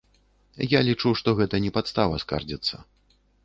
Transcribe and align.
Я 0.67 0.79
лічу, 0.87 1.11
што 1.21 1.35
гэта 1.41 1.55
не 1.67 1.75
падстава 1.77 2.15
скардзіцца. 2.27 2.85